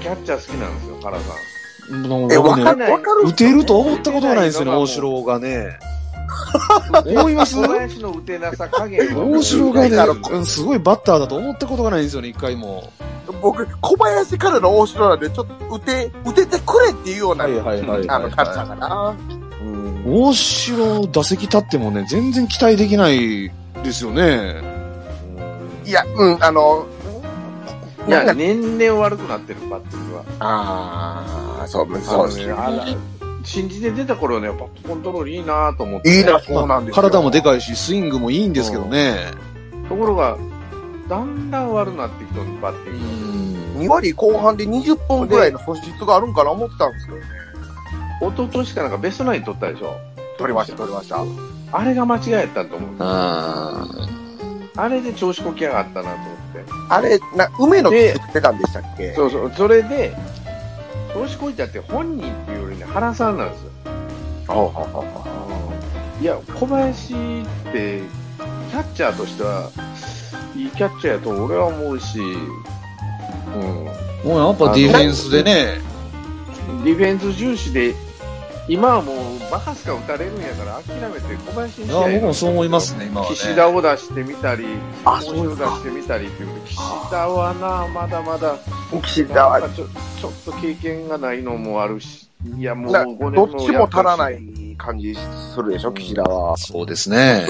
[0.00, 2.32] キャッチャー好きなんですよ、原さん。
[2.32, 5.78] え、わかる、わかる打てると思ったことがないんですよね、大城がね。
[7.06, 7.56] 思います？
[7.56, 9.24] 小林の打てなさ加減は。
[9.24, 12.90] 大城がねすごいバッターだと思ったことがないんですよね、一回も。
[13.42, 19.14] 僕、小林からの大城なんで、ちょっと打て、打ててくれっていうような、あの、キャッチャーかな。
[19.62, 20.04] うん。
[20.06, 23.50] 大城打席立ってもね、全然期待できない
[23.84, 24.62] ですよね。
[25.84, 26.86] いや、うん、あの、
[28.06, 30.24] いや、年々悪くなってる、バッティングは。
[30.40, 32.54] ああ、そう、そうですね。
[33.42, 36.18] 新人で出た頃はね、バットコントロールいいなと思って。
[36.18, 37.02] いいな、そうなんですよ。
[37.02, 39.16] 体もでかいし、スイングもいいんですけどね。
[39.88, 40.36] ところが、
[41.08, 43.80] だんだん悪くなってきたバッティング。
[43.80, 47.24] 2割後半で20本ぐらいの素質があるんかな思ってたんですけどね。
[48.20, 49.96] 一昨年かなんかベストナイン取ったでしょ
[50.36, 51.24] 取りました、取りました。
[51.72, 52.90] あれが間違いやったと思う。
[52.98, 53.86] あ
[54.82, 56.18] あれで調子こきやがったなと思っ
[56.54, 56.64] て。
[56.88, 59.12] あれ、な、梅の木作ってたんでしたっけ？
[59.14, 60.16] そうそう、それで、
[61.12, 63.70] 調子こいたって本人っていうよりね、原さんなんですよ。
[64.48, 65.24] ほうほうほうほ
[66.20, 67.16] いや、小林っ
[67.72, 68.00] て、
[68.70, 69.70] キャッチャーとしては、
[70.56, 72.24] いいキャッチャーやと俺は思うし、うん。
[74.30, 75.80] もうやっぱディフェンスでね、
[76.84, 77.94] ディフェンス重視で、
[78.68, 79.16] 今はもう
[79.50, 83.34] バカスカ打たれるんやから諦めて小林にいや、僕もそう思いますね、今はね。
[83.34, 84.64] 岸田を出してみたり、
[85.04, 86.78] あ大城を出してみたりっていう岸
[87.10, 89.02] 田はな、まだまだ、う。
[89.02, 89.86] 岸田はちょ
[90.20, 94.40] ちょっと経験がないのもあるし、いや、もうな5年どっちも足らない
[94.78, 96.56] 感じするでしょ、岸田は。
[96.56, 97.46] そうですね。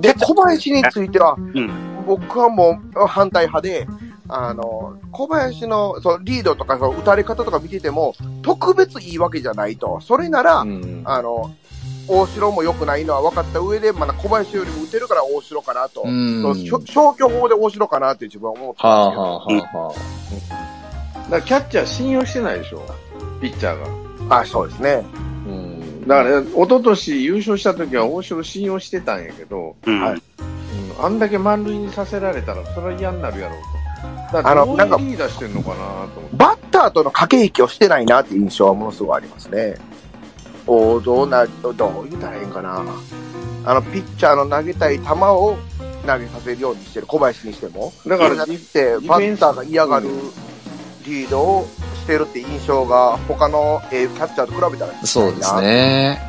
[0.00, 1.70] で、小林については、うん。
[2.06, 3.86] 僕はもう反対派で、
[4.32, 10.00] あの、小林のそうリードとかそう打たれ方とか見てても、特別いいわけじゃないと。
[10.00, 11.54] それなら、うんあの、
[12.08, 16.02] 大城も良くないのは分かった上で、まだ小林よりも打てるから大城かなと。
[16.04, 18.88] うんそう消消去法で大城かなって自分は思ってすけど。
[18.88, 19.94] はあはあは
[21.30, 22.82] だからキャッチャー信用してないでしょ、
[23.40, 24.40] ピッチャーが。
[24.40, 25.04] あそうですね。
[25.46, 30.00] うん、だから、一昨年優勝した時は大城信用してたんやけど、うん。
[30.00, 30.22] はい
[30.98, 33.79] うん、あんだけ満塁にさせられたら、それは嫌になるやろうと。
[34.32, 36.36] あのなんかリーダーしてんのかなと思って。
[36.36, 39.76] バッターとの駆け引きをしてないなっていう印象はものすごいありますね。
[40.66, 42.84] おどうな、どう言ったらいいんかな。
[43.64, 45.58] あの、ピッチャーの投げたい球を
[46.06, 47.92] 投げさせるようにしてる、小林にしても。
[48.06, 50.08] だからそれじゃなくて、バッターが嫌がる
[51.04, 55.54] リードをしてるって印象が、他の、えーキャッチャーと比べたらあそうです。
[55.60, 56.20] ね。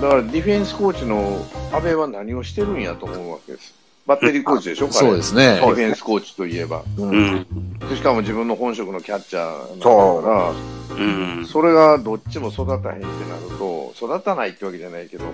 [0.00, 3.79] だから、ディフェンスコーチの安倍は何をしてるんやと思うわけです。
[4.10, 5.62] バッテリーコーチでしょ、彼そうですねデ。
[5.62, 6.82] ィフェンスコーチといえば。
[6.98, 7.02] う。
[7.02, 7.46] うんん。
[7.94, 10.52] しかも自分の本職のキャッチャーなんだか
[10.90, 11.46] ら、うん。
[11.46, 15.26] それがどっちも育たへんってなると、育たないってわけじゃないけど、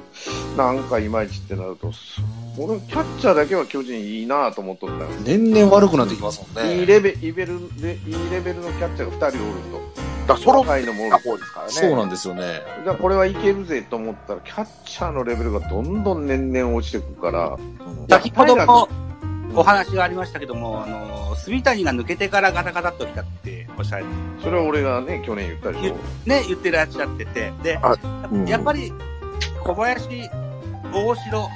[0.59, 1.91] なんかいまいちってなると、
[2.59, 6.81] 俺、キャッチャーだけは巨人いいなと思っとった年々悪くなってきますもんね。
[6.81, 9.57] いいレベル、いいレベルで、いいレベルのキャッチャーが2人おる
[10.27, 11.73] だから、そろ若いのもおるった方ですからね。
[11.73, 12.63] そうなんですよね。
[12.79, 17.59] だからこれはいけるぜと思ったら、キャッチャーのレベルがどんどん年々落ちてくるから、
[18.09, 18.89] 先ほども
[19.55, 24.05] お話がありましたけども、あの、住谷が抜けてからガタガタっときたっておっしゃる。
[24.43, 25.97] それは俺がね、去年言ったでしょ。
[26.27, 27.53] ね、言ってらっしゃってて。
[27.63, 27.97] で、あ
[28.31, 28.93] うんやっぱり、
[29.63, 30.31] 小林、
[30.93, 31.49] 大城、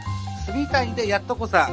[0.47, 1.69] 住谷でやっとこさ、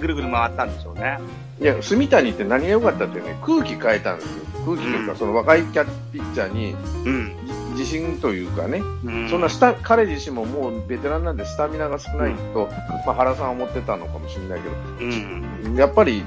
[0.00, 1.18] ぐるぐる回ったんでしょうね。
[1.60, 4.55] いや、住谷って何が良かったってね、空気変えたんですよ。
[4.66, 7.36] 空気というか、うんその若いキャッピッチャーにうん。
[7.76, 12.68] 自信というかね、うんそんなスタ、彼自身ももうベテランなんでスタミナが少ないと、
[13.06, 14.60] まあ原さんは思ってたのかもしれない
[14.98, 15.74] けうん。
[15.74, 16.24] ど、やっぱり、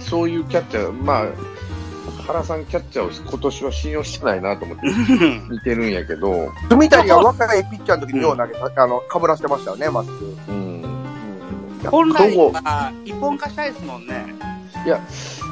[0.00, 1.26] そういうキャッチャー、まあ、
[2.26, 4.86] 原さんキャッチャーを今年は信用してないなと思って
[5.50, 10.36] 見てるんやけど、住谷が若いピッチャーの時によう投げた、あの、被らしてましたよね、マスク。
[10.48, 10.82] うん。
[11.90, 14.24] 本来は一本化したいですもんね。
[14.86, 15.00] いや、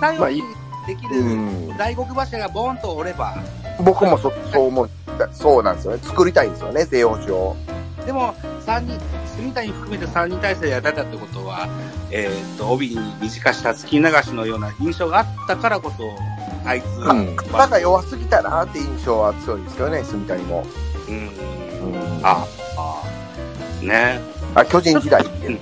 [0.00, 0.40] まあい
[0.86, 1.24] できるう
[1.72, 1.76] ん。
[1.76, 3.36] 大黒柱がボーンと折れば、
[3.84, 4.88] 僕もそ、そう思っ
[5.18, 5.98] た、そうなんですよね。
[6.02, 7.56] 作りたいんですよね、西洋史を。
[8.04, 8.98] でも、三人、
[9.36, 11.68] 住谷含めて3人体制でやられたってことは、
[12.10, 16.04] えーっと、帯に短した突き流しのような印象があったからこそ、
[16.64, 17.36] あいつ、うん
[17.80, 20.64] 弱すぎたなって印象は強いですけどね、住谷も。
[21.08, 21.30] うん。
[22.22, 22.46] あ、
[22.76, 23.02] あ、
[23.82, 24.20] ね。
[24.54, 25.58] あ、巨人時代ってね。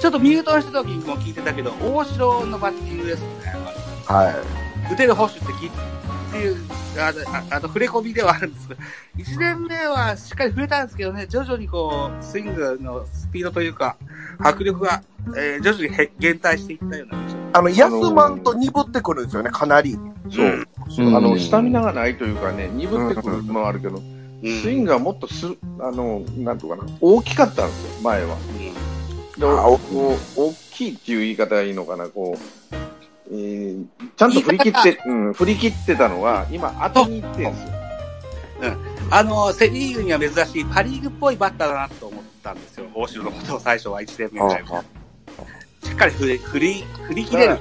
[0.00, 3.22] ちょっとミュートのした時にも聞いてたけど、大城のバッティングです。
[4.06, 4.30] は
[4.88, 4.92] い。
[4.92, 6.56] 打てる保守って聞いていう、
[6.98, 7.12] あ
[7.50, 8.80] ああの、触れ込みではあるんですけど、
[9.18, 13.96] 1年目はしっかり触れたんですけどね、徐々にこう、スイングのスピードというか、
[14.38, 15.02] 迫力が、
[15.36, 17.18] えー徐々にへ減退していったような。
[17.54, 19.96] あの、休まんと鈍ってくるんですよね、かなり。
[20.30, 20.46] そう。
[20.46, 28.36] うんあの、スタミナがないというかね、鈍ってくるのもあるけど、うんスイングがもっとする、あの、なんとかな、大きかったんですよ、前は。
[29.38, 32.72] で、あおこう大きいっていう言い方がいいのかな、こう、
[33.32, 33.86] えー
[34.16, 37.72] ちゃんと振り切って、うん、振り切ってたのは、今、後に行ってんすよ。
[39.10, 42.86] あの、セリーグには珍しいパリーグっぽいバッターだなと思ったんですよ。
[42.94, 44.84] 大城のことを最初は1年目ぐらいは
[45.82, 47.58] しっかり振り、振り、振り切れる。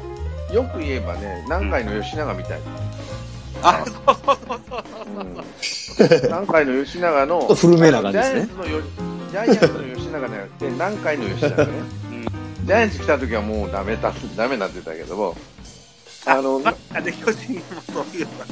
[0.53, 2.59] よく言えばね、南海の吉永みたい
[3.63, 4.85] あ、そうそうそうそうそう
[5.15, 6.09] そう。
[6.09, 6.21] な。
[6.23, 8.81] 南海の吉永の、ちょっと古めな感じですねジャイアンツのよ
[9.31, 11.71] ジャイアンツの吉永じゃなくて、南海の吉永ね。
[12.65, 15.35] ジャイアンツ来た時はもうダメだ、ダメになってたけども、
[16.25, 16.61] あの、
[17.03, 17.63] で巨人にも
[17.93, 18.45] そういうのが。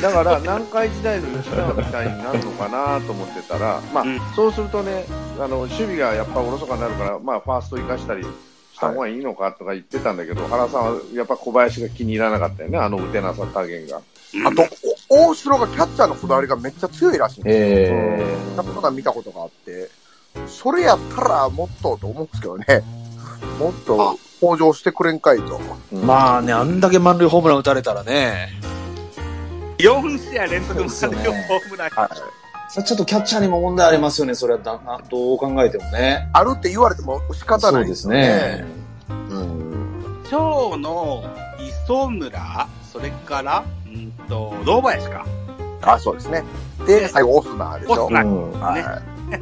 [0.00, 5.04] だから、南海時代の吉永みたいになるのかなと思ってたら、まあ、うんそうするとね、
[5.38, 8.28] あの、守備がやっぱおろそかになるから、まあ、ファースト生かしたりし
[8.80, 14.00] た方がいいのかとか言ってたんだけど、原さんはやっぱ小林が気に入らなかったよね、あの打てなさ加減が。
[14.46, 14.66] あと、
[15.08, 17.98] お大城がキャッチャーのこだわりがめっちゃ強いらしいんですよ。
[17.98, 19.90] えそんなこと見たことがあって、
[20.48, 22.82] それやったらもっとと思うんですけどね。
[23.60, 25.58] もっと向上してくれんかいと。
[25.92, 28.50] えまあね、あんだけ満塁ホームラン打たれたらね、
[29.78, 31.90] 4試合連続満塁ホームラン。
[31.90, 36.28] ちょっとキャッチャーにも問題ありますよね、それはだなどう考えてもね。
[36.32, 38.64] あるって言われても仕方ないそうですね。。
[39.08, 40.24] うん。
[40.30, 41.24] 今日の
[41.86, 45.24] 磯村、それから、うんと、堂林か。
[45.82, 46.42] あ、そうですね。
[46.86, 48.12] で、最後オスナーでしょオス。
[48.12, 48.84] ナーうんはい。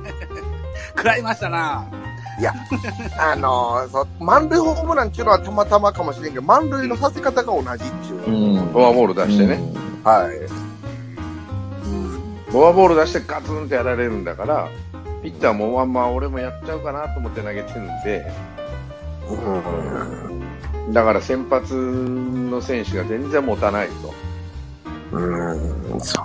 [0.96, 1.84] 食らいましたな
[2.48, 8.56] あのーそう、満塁ホームランっていうのはたまたまかもしれんけど、満塁のさせ方が同じっていう。
[8.56, 9.60] うんフォアボール出してね。
[10.04, 10.38] はい。
[12.50, 14.68] フォアボール出してガツンってやられるんだから、
[15.22, 18.30] ピッチャーもまんま俺もやっちゃうかなと思って投げてるんで、
[20.86, 20.92] うん。
[20.92, 24.14] だから先発の選手が全然持たないと。
[25.16, 26.00] うん。
[26.00, 26.20] そ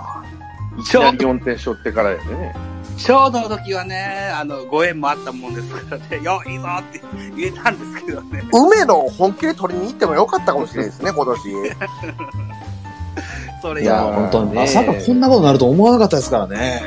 [0.76, 0.80] う。
[0.80, 2.54] いきなり4点しょってからやでね。
[2.98, 7.00] ショートの時はね、あの、ご縁もあったもんですからね、よ、いいぞって
[7.36, 8.42] 言えたんですけどね。
[8.52, 11.38] 梅野を本気で取りに行ってもよかったかもしれないですね、今年。
[13.62, 16.82] それいや、本当に、ねまさかこんなことになると思わなかったですからね。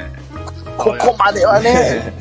[0.78, 2.14] ここまではね。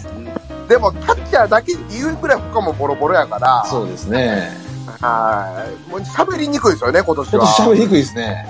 [0.68, 3.66] でも、キャッチャーだけっていうぐらい他もボロボロやから。
[3.68, 4.52] そうですね。
[5.00, 5.90] はい。
[5.90, 7.54] もう喋りにくいですよね、今年今は。
[7.56, 8.46] 年喋りにくいですね。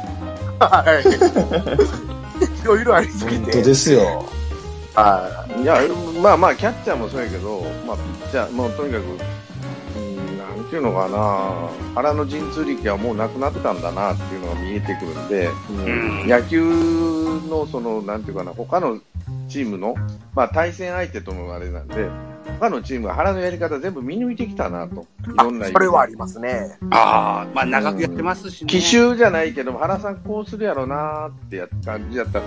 [0.58, 1.06] はい。
[2.62, 3.37] いろいろありすぎて。
[3.37, 4.26] 本当ですよ。
[4.94, 5.78] はいや、
[6.22, 15.72] まあまあ、キャッチャーもそうやけど、まあ、ピッチャー、もうとにかく、うんなんていうのかな、腹の陣痛力はもうなくなったんだなっていうのが見えてくるんで、う
[16.25, 16.62] ん野球
[17.48, 19.00] の、その、なんていうかな、他の
[19.48, 19.94] チームの、
[20.34, 22.08] まあ、対戦相手とのあれなんで、
[22.58, 25.06] 他のチームが腹のやり方全部見抜いてきたなと。
[25.25, 26.78] いろんなそれはありますね。
[26.90, 28.70] ああ、まあ長くやってますしね。
[28.70, 32.40] 奇襲じゃないけど、原さんこうするやろなってや感じだった。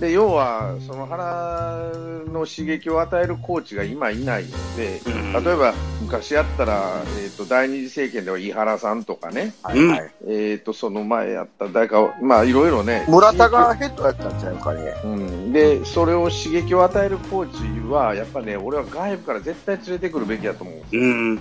[0.00, 1.90] で、要は、その原
[2.32, 10.12] の刺激を与えるコーチが今いないので、うん例えば昔やったら、えっ、と、第二次政権では井原さんとかね、はい、うんはい。
[10.28, 13.04] えっ、と、その前やった誰か、まあいろいろね。
[13.08, 14.94] 村田がヘッドやったんちゃうかね。
[15.04, 20.96] うん、で、それを刺激を与えるコーチは、やっぱね、俺は外部から絶対連れてくるべきだと思う。
[20.96, 21.40] うん。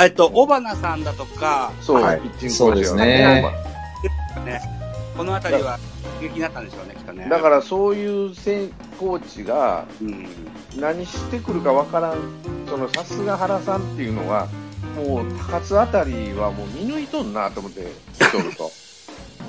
[0.00, 3.04] えっと、小花さんだとか、そう、はいピッチングコーチがそうで
[4.04, 4.78] すね
[5.16, 5.80] このあたりは
[6.18, 7.28] 刺激になったんでしょうね、きっとね。
[7.28, 10.26] だからそういう選コーチがうん。
[10.76, 12.18] 何してくるかわからん、
[12.68, 14.48] そのさすが原さんっていうのは、
[14.96, 17.80] もう高津あたりはもう見抜いとんなと思って
[18.20, 18.70] 見とると。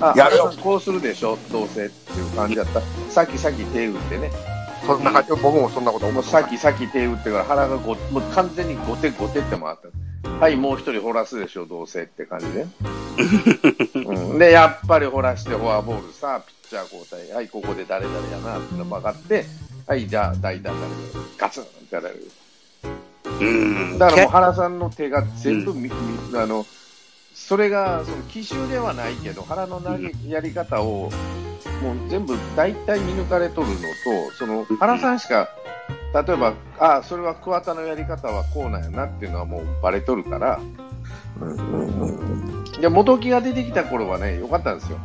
[0.00, 2.80] あ、やるこうするでしょ、どうせっていう感じだった。
[3.10, 4.30] さっきさっき手打ってね、
[4.86, 10.40] そんな感じ、僕もそんなこと思もうさっきさっき手打ってから腹がごもう完全に後手後手って回った。
[10.40, 12.66] はい、もう一人掘らすでしょ、どうせって感じで。
[13.94, 19.44] うん、で、やっぱり掘らしてフォアボールさ、ピッチャー交代、はい、ここで誰々やなっての分かって、
[19.86, 20.90] はい、じゃあ代打誰々、
[21.36, 22.30] ガツンってやられる。
[23.40, 23.44] う
[23.94, 23.98] ん。
[23.98, 25.90] だからもう原さんの手が全部み、み
[26.38, 26.64] あの、
[27.34, 31.10] それが、その奇襲ではないけど、原の投げ、やり方を、
[31.82, 33.80] もう全部大体見抜かれとるのと、
[34.38, 35.48] その、原さんしか、
[36.12, 40.60] 例えば、ああ、それは桑田のやり方はこうなんやなっていうのはもうバレとるから、
[42.78, 44.98] いや、元木が出てきた頃はね、良かったんですよ。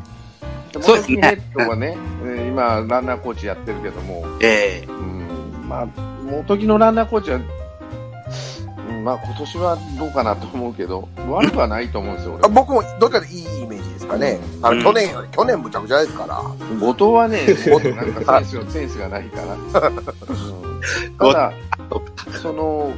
[0.74, 4.86] で元木ヘッドはね、えー今、ランナーコーチやってるけども、ええ。
[4.88, 5.88] うんまあ、
[6.24, 7.46] 元木のランナーコーチは、うん
[9.04, 14.40] まあ今年はどうかなと思うけど、悪くはないと思うんですよ、僕もどっかでいいイメージですかね。
[14.64, 14.80] あうん。
[14.80, 16.42] の去年より、去年むちゃくちゃですから。
[16.80, 19.42] 後藤はね、 もっとなんかセンスがセンスがないか
[19.78, 19.90] ら。
[19.90, 20.64] うん
[21.20, 21.54] ただ、
[22.42, 22.94] その、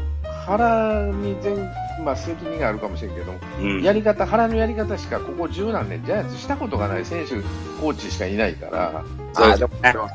[0.46, 1.58] 原に全、
[2.04, 3.82] まあ責任があるかもしれんけども、うん。
[3.84, 7.36] やり方、原のやり方しかここ十何年ジャイアンツしたことがない選手、
[7.82, 9.04] コーチしかいないから、
[9.34, 10.08] そうですあでも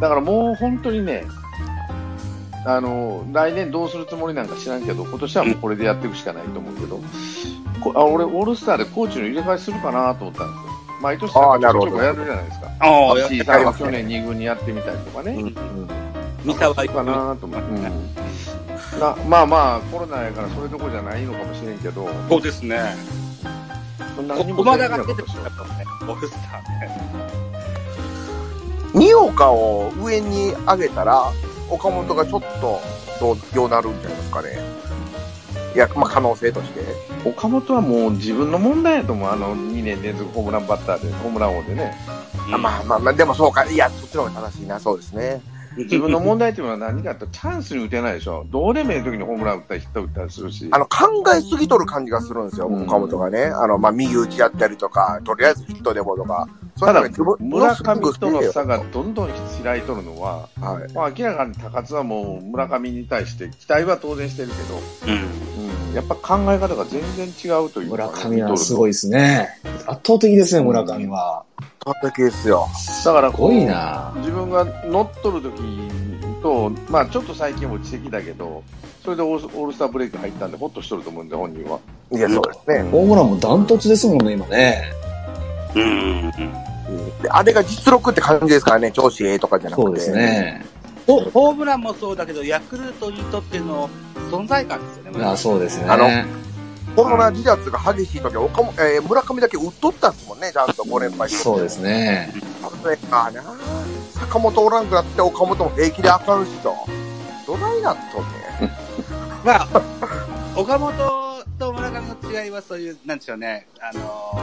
[0.00, 1.24] だからもう本当にね、
[2.66, 7.00] あの、来年どうするつもりなんか知らんけど、今年はもうこれでやっていくしかないと思うけど、
[7.80, 10.70] こあ俺、オールスターでコーチの入れ替えするかなと思ったんですよ。
[11.00, 12.66] 毎年あーなるほどちょこちょこやるじゃないですか。
[12.80, 15.32] ああ、や小さんが去年2軍にやってみたりとかね。
[15.32, 16.09] うんうん
[16.44, 17.68] 三沢かなと思って。
[17.70, 18.30] うん
[18.98, 22.80] なまあまあ、コロナやからそれどころじゃないのかもしれんけど、そうですね。
[24.16, 27.50] 駒田が出てましたからね、オールスターね。
[28.92, 31.32] 二岡を上に上げたら、
[31.70, 32.80] 岡本がちょっと
[33.20, 34.58] どう、どうなるんじゃないですかね。
[35.74, 36.80] いや、まあ可能性として。
[37.24, 39.30] 岡本はもう自分の問題やと思う。
[39.30, 41.94] あの2年連続ホームランバッターで、ホームラン王でね。
[42.52, 43.64] あまあまあまあ、でもそうか。
[43.70, 45.40] いや、そっちの方が正しいな、そうですね。
[45.84, 48.46] 自分の問題っていうのは何かってチャンスに打てないでしょ。
[48.50, 50.68] どうでもいい時にホームラン打ったりヒット打ったりするし。
[50.70, 53.44] あの、考えすぎとる感じがするんですよ、うん岡本がね。
[53.44, 56.48] あの、まあ、右打ちやったりとか、とりあえずヒットでもとか。
[56.76, 57.02] そただ
[57.38, 59.30] 村上との差がはどんどん
[59.62, 60.92] 開いとるのは、い。
[60.94, 65.12] まあ、明らかに高津はもう村上に対して期待は当然してるけど、
[65.58, 65.59] うん。
[65.90, 69.60] うん、やっぱ考え方が全然違うというか村上はすごいですね。
[69.86, 71.44] 圧倒的ですね、村上は。
[71.84, 72.66] 完璧ですよ。
[73.04, 75.62] だからすごいな自分が乗っ取る時
[76.42, 78.62] と、まあちょっと最近落ちてきたけど、
[79.02, 81.78] それでオールスターブレイク入ったんで、ほっとしとると思うんで、本人は。
[82.12, 82.90] いや、そうですね。
[82.90, 84.92] ホームランもダントツですもんね、今ね。
[85.74, 86.32] うん。
[87.22, 89.86] であれが実力って感じですからね、調子ええとかじゃなくて。
[89.86, 90.12] そうです。
[90.12, 90.64] ね。
[91.10, 93.90] ホホームランもそうだけど、ヤクルトにとっての
[94.30, 95.24] 存在感ですよね。
[95.24, 95.86] あそうですね。
[95.88, 96.08] あの
[96.96, 101.38] コロナ離脱が激しい時は岡本、えー村上だけ打っとったんですもんね、ちゃんと5連敗して。
[101.38, 102.32] そうですね。
[102.82, 103.42] それかな。
[104.14, 106.74] 坂本おらんくなって岡本も平気であかんしと。
[107.46, 108.76] どないなっとんね
[109.44, 109.82] まあ、
[110.54, 110.92] 岡本
[111.58, 113.66] と村上の違いはそういう、なんでしょうね。
[113.80, 114.40] あの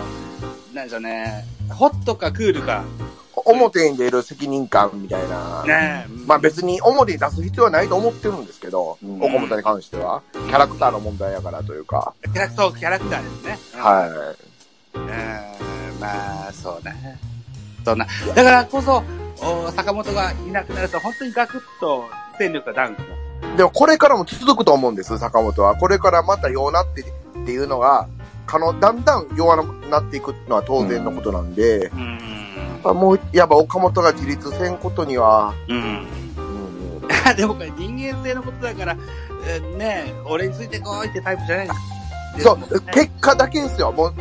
[0.71, 1.45] ー、なんでしょうね。
[1.69, 2.83] ホットかクールか。
[3.47, 5.63] 表に出る責任感みたいな。
[5.65, 10.21] ねまあ別に表に出す必要はないと思ってるんですけど、うん岡本に関しては。
[10.33, 12.13] キャラクターの問題やからというか。
[12.23, 13.81] キャラクター、キャラクターですね。
[13.81, 14.35] は
[14.95, 14.97] い。
[14.97, 15.07] うん
[15.99, 17.19] まあ、そうね。
[17.83, 18.05] そんな。
[18.35, 19.03] だからこそ、
[19.41, 22.05] お坂本がいなくなると、本当にガクッと
[22.37, 23.57] 戦力がダウンします。
[23.57, 25.75] でもこれからも続くと思うんです、坂本は。
[25.75, 27.05] これからまた弱なってっ
[27.45, 28.07] ていうのが、
[28.45, 32.19] 可能、だんだん弱くなっていくのは当然のことなんで、うん。
[32.19, 32.36] ま
[32.91, 35.77] あもう、やっぱ岡本が自立せんことには、うん。
[35.77, 36.07] うん
[37.37, 38.97] でもこれ人間性のことだから、
[39.47, 41.73] えーね俺についてこいってタイプじゃないで
[42.39, 43.91] すそう、結果だけですよ。
[43.91, 44.13] もう、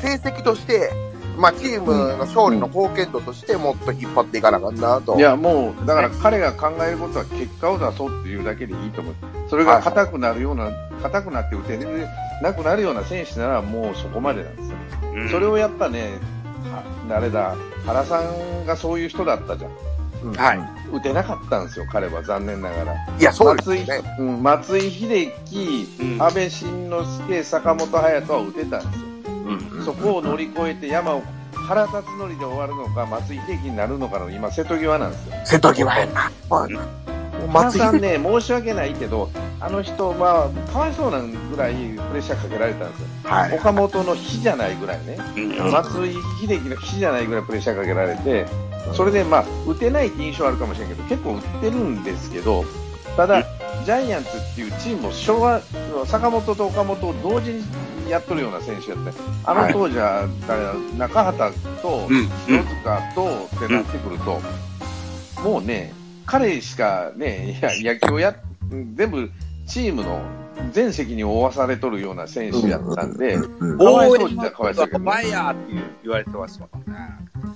[0.00, 0.92] 成績として、
[1.36, 5.16] まあ、チームの勝利の貢献度としてもっと引っ張っていかなあかんなと。
[5.16, 9.14] いや、もう、だから彼が考えることは結果を出そうっていうだけでいいと思う。
[9.48, 10.70] それが硬くなるような、
[11.02, 12.08] 硬くなって打てれ
[12.42, 14.76] なくなるような選手ならもうそこまでなんですよ。
[15.14, 16.18] うんそれをやっぱね、
[16.72, 19.70] あ誰だ、原さんがそういう人だったじゃん。
[20.24, 20.58] うんはい。
[20.92, 22.94] 打てなかったんですよ、彼は残念ながら。
[23.18, 24.16] いや、そうです松井よね。
[24.18, 29.06] うん、松井秀喜、うん安倍晋之助、坂本勇人は打てたんですよ。
[29.46, 31.22] うんそこを乗り越えて山を
[31.52, 35.34] 原辰徳で終わるのか、松井秀喜になるのかの今、瀬戸際なんですよ。
[35.44, 36.30] 瀬戸際やな。
[36.50, 36.68] う
[37.46, 43.06] 原松井さんね、 申し訳ないけど、あの人、まあ、かわいそうなぐらいプレッシャーかけられたんですよ。
[43.24, 43.54] はい。
[43.54, 48.46] 岡本の日じゃないぐらいね、うん松井秀喜の日じゃないぐらいプレッシャーかけられて、
[48.92, 52.64] それでまあ、打てないって印象あるかもしれんけど、結構打ってるんですけど、
[53.16, 53.42] ただ、
[53.84, 55.60] ジャイアンツっていうチームも昭和、
[56.06, 57.64] 坂本と岡本を同時に
[58.10, 59.12] やっとるような選手やって、
[59.44, 60.26] あの当時は、
[60.98, 62.28] 中畑とうん。
[62.46, 64.40] 清塚とってなってくると、
[65.42, 65.92] もうね、
[66.26, 68.34] 彼しかね、いや野球をや、
[68.94, 69.30] 全部
[69.66, 70.20] チームの
[70.72, 76.98] 全責任を負わされとるような選手やったんで、うんかわいそう応援っちゃかわいそうやけどねお前やっていう言われてますもんね。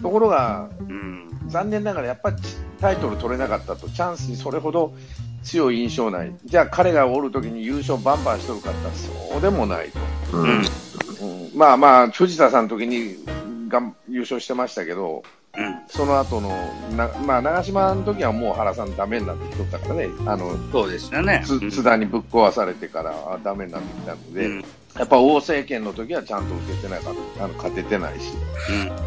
[0.03, 1.31] ところが、うん。
[1.51, 2.37] 残念ながらやっぱり
[2.81, 4.95] タイトル取れなかったと、チャンスにそれほど
[5.43, 6.33] 強い印象ない。
[6.45, 10.37] じゃあ彼がおるときに優勝バンバンしとるかって言ったらそうでもないと。
[10.39, 10.65] うんうん、
[11.55, 13.17] まあまあ、藤田さんの時に
[13.69, 15.25] がん優勝してましたけど、
[15.57, 15.81] うん。
[15.89, 16.51] その後の、
[16.97, 21.43] なまあ、長島の時はもう原さんダメになってきとったからね、あの、そうですよね。
[21.45, 24.65] つ津田にぶっ壊されてからあダメになってきたので、うん。
[24.97, 28.33] やっぱ王政権の時はちゃんと受けてなかった、あの勝ててないし。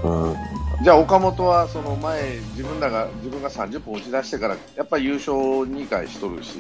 [0.04, 0.36] うん
[0.84, 6.58] じゃあ岡本はその前、自分らが、自分が30本打ち出してから、やっぱり優勝2回しとるし、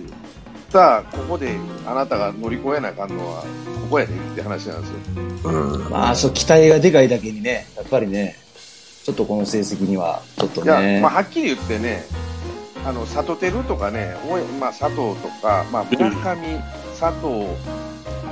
[0.69, 3.47] さあ、ここであなたが乗り越えなあかんのは、こ
[3.89, 5.51] こやでって話なんですよ。
[5.51, 8.37] うんまあ、そう、期待がでかいだけにね、やっぱりね、
[9.03, 11.01] ちょっとこの成績には、ちょっといや、ね。
[11.01, 12.05] まあ、はっきり言ってね、
[12.85, 16.15] あの、里照とかね、おいまあ、佐藤とか、まあ、村上、
[16.99, 17.47] 佐藤、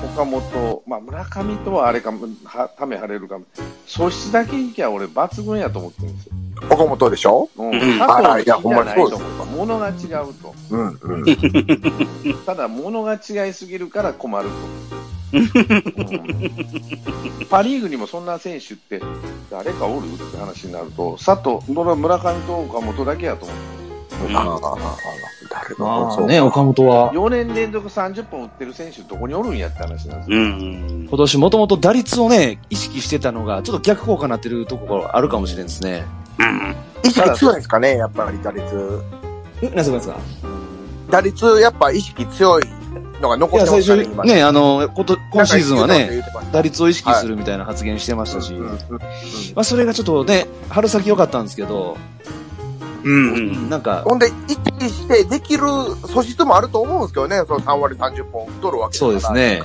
[0.04, 3.46] 岡本、まあ、村上とはあれかも、は、ため晴れるかも。
[3.86, 6.34] 素質だけいきゃ俺抜群やと思ってるんですよ。
[6.70, 7.50] 岡本でしょ？
[7.58, 9.68] うん、うん佐藤いやほんまにそうです思う。
[9.68, 10.56] 物が違うと。
[10.70, 11.26] うんうん。
[12.46, 14.48] ただ、物が違いすぎるから困る
[17.50, 19.02] パ・リーグにもそんな選手って
[19.50, 20.08] 誰かおる？
[20.08, 23.58] って話になると、佐藤、村上と岡本だけやと思う。
[24.34, 24.98] ああ、
[25.50, 30.42] 誰まあね、岡本は、4年連続30本打ってる選手どこにおるんやって話なんですうよ。
[30.42, 31.08] ん。
[31.10, 36.06] 今年もともと打率をね、意識してたのが、ちょっと逆効果になってるところあるかもしれんですね。
[36.38, 36.76] うん。
[37.04, 39.02] 意識強いんですかね、やっぱり打率。
[39.64, 40.20] え、すか？
[41.10, 42.64] 打率、やっぱ意識強い
[43.22, 51.98] のが残いや、ってますかね、最初、今ね、あの、こと今シーズンはね、打率を意識するみたいな発言してましたし、まあそれがちょっとね、春先良かったんですけど、
[53.04, 53.34] うん。
[53.34, 53.70] うん。
[53.70, 55.64] なんか、ほんで、意識してできる
[56.06, 59.62] 素質もあると思うんですけどね、その3割30本打っとるわけだからそうですね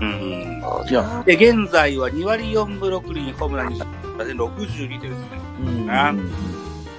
[0.00, 0.62] うん。
[0.88, 3.84] いや、で、現在は2割4分6厘、ホームランにで
[4.34, 5.16] 62ですね。
[5.64, 6.14] うんあ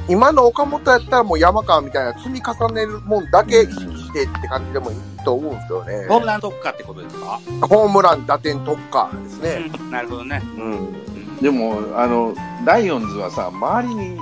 [0.10, 6.08] 今の岡本やったらもう山川みたいな積み重ねるもんだけ意識してって感じでもいいと思うんですけどね。
[6.08, 7.40] ホームラン特化ってことですか？
[7.68, 9.72] ホームラン、打点特化ですね。
[9.80, 10.42] うんなるほどね。
[10.58, 11.38] うん。
[11.42, 12.34] でも、あの、
[12.66, 14.18] ライオンズはさ、周りに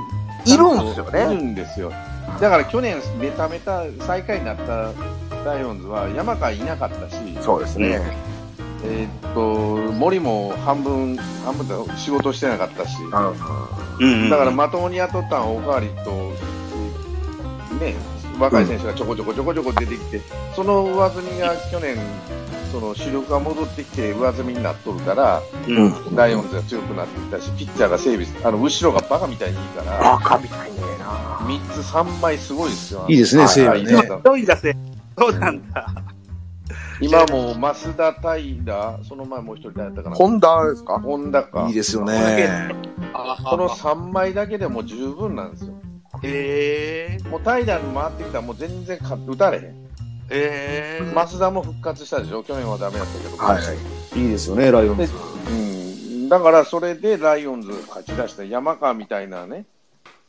[0.45, 1.35] いるんですよいるね。
[1.35, 1.91] んですよ。
[2.39, 4.93] だから去年、メタメタ最下位になった
[5.43, 8.01] ライオンズは山川いなかったし、そうですね。
[8.81, 12.95] えーっと、森も半分、半分だ仕事してなかったし、
[13.99, 16.11] うんだからまともに雇ったんはおかわりと、
[17.83, 17.95] ね、
[18.39, 20.21] 若い選手がちょこちょこちょこちょこ出てきて、
[20.55, 21.97] その上積みが去年、
[22.71, 26.15] その主力が戻ってきて上積みになっとるから、うん。
[26.15, 31.05] ライオンズが強くなってきたし、ピッチャーが整備、あの、後ろがバカみたいにいいから、バカみたいねえな。
[31.47, 33.05] 3つ3枚すごいですよ。
[33.09, 34.21] いいですね、はい西武ね。
[34.23, 34.77] どういう出せ
[35.17, 35.87] そうなんだ。
[37.01, 40.15] 今も増田平、その前もう一人誰やったかな。
[40.15, 40.99] ホンダですか？
[40.99, 41.65] 本田か。
[41.67, 42.69] いいですよね。
[43.13, 45.73] この3枚だけでも十分なんですよ。
[46.23, 47.29] へえ。
[47.29, 49.63] もう平に回ってきたらもう全然か打たれへん。
[49.63, 49.69] へ
[50.29, 51.11] え。
[51.13, 52.43] 増田も復活したでしょ？
[52.43, 53.37] 去年はダメだったけど。
[53.37, 53.59] は
[54.15, 54.19] い。
[54.19, 55.13] いいですよね、ライオンでズ。
[55.49, 56.29] うん。
[56.29, 59.65] だからそれでライオンズが勝ち出した山川みたいなね、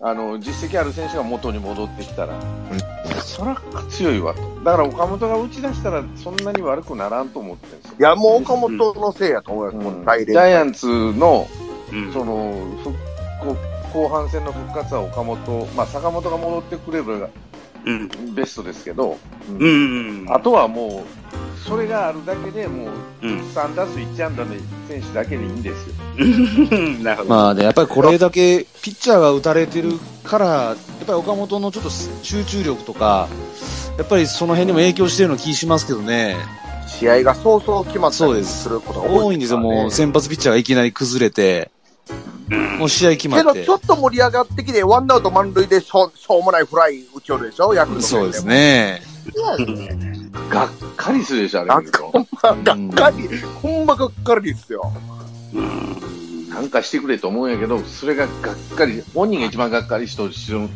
[0.01, 2.41] あの、実績ある選手が元に戻ってきたら、
[3.23, 4.41] そら強いわと。
[4.65, 7.97] だから岡本が打ち出したらそんなに悪くならんと思ってるんですよ。
[8.01, 10.27] いや、もう岡本のせいやと思います、こうんの大連。
[10.27, 11.47] ジャイアンツの、
[11.93, 12.97] うんその、復
[13.45, 13.57] こ
[13.93, 17.29] 後半戦の復活は岡本、まあ坂本が戻ってくれば
[17.85, 18.35] うん。
[18.35, 19.17] ベストですけど、
[19.49, 20.27] うん。
[20.29, 22.89] あとはもう、それがあるだけでもう、
[23.23, 23.41] うん。
[23.41, 24.55] 3打数1安打の
[24.89, 25.95] 選手だけでいいんですよ。
[27.03, 27.31] なるほど。
[27.31, 30.77] まあね、やっぱりこれだけピッチャーが打たれてるから、やっ
[31.07, 33.29] ぱり岡本のちょっと集中力とか、
[33.97, 36.37] やっぱりその辺にも影響してるような気しますけどね。
[36.87, 41.71] 試合が早々決まったりそうですすることが多い多いんですよ、もうう先発ピッチャーがいきなり崩れて、
[42.79, 43.75] もう試合決まけど、ってちょ。
[43.77, 48.47] っと盛り上がってきて、ワンアウト満塁でしょしょうもないフライ打ちよるでしょヤクルトそうです。
[48.47, 49.03] ね。
[50.49, 52.13] がっかりするでしょ、あれ見ると。
[52.43, 53.29] がっかり、
[53.63, 54.93] ほんまがっかりですよ。
[56.49, 60.67] なんかしてくれと思うんやけど、それががっかり、本人が一番がっかりしとるし、も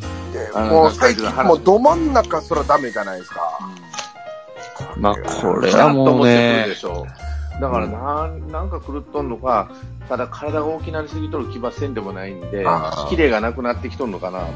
[0.89, 3.59] う最近もうど真ん中すらダメじゃないですか。
[4.97, 7.07] まあ、これはもうんと思ってくるねで、しょ。
[7.61, 9.71] だからなん、なんか狂っとんのか、
[10.09, 14.47] ただ体が大きなりすぎとる気はせんでもないんであー、キレがなくなってきとんのかなと。